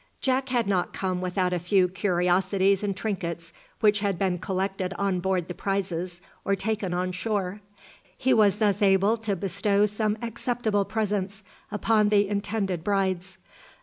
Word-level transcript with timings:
Jack 0.19 0.49
had 0.49 0.65
not 0.65 0.93
come 0.93 1.21
without 1.21 1.53
a 1.53 1.59
few 1.59 1.87
curiosities 1.87 2.81
and 2.81 2.97
trinkets 2.97 3.53
which 3.81 3.99
had 3.99 4.17
been 4.17 4.39
collected 4.39 4.93
on 4.97 5.19
board 5.19 5.47
the 5.47 5.53
prizes, 5.53 6.21
or 6.43 6.55
taken 6.55 6.91
on 6.91 7.11
shore. 7.11 7.61
He 8.17 8.33
was 8.33 8.57
thus 8.57 8.81
able 8.81 9.15
to 9.17 9.35
bestow 9.35 9.85
some 9.85 10.17
acceptable 10.19 10.85
presents 10.85 11.43
upon 11.69 12.09
the 12.09 12.27
intended 12.27 12.83
brides. 12.83 13.37